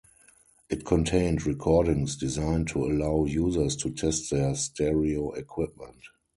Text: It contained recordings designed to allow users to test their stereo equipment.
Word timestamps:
It 0.67 0.83
contained 0.83 1.45
recordings 1.45 2.15
designed 2.15 2.69
to 2.69 2.83
allow 2.87 3.25
users 3.25 3.75
to 3.75 3.91
test 3.91 4.31
their 4.31 4.55
stereo 4.55 5.29
equipment. 5.33 5.99